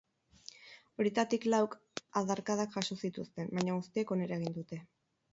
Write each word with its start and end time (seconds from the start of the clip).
Horietatik 1.01 1.43
lauk 1.53 1.75
adarkadak 2.21 2.73
jaso 2.77 2.97
zituzten, 3.07 3.51
baina 3.59 3.75
guztiek 3.75 4.15
onera 4.17 4.39
egin 4.41 4.57
dute. 4.57 4.81